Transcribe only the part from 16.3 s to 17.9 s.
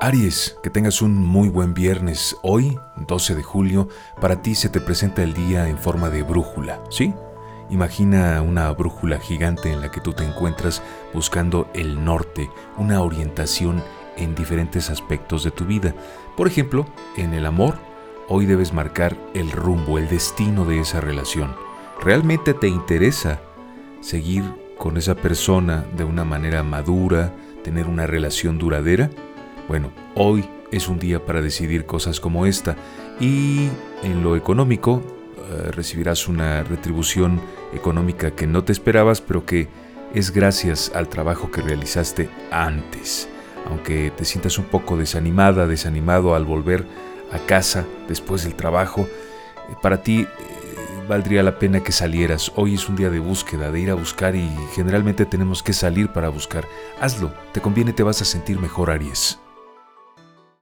Por ejemplo, en el amor,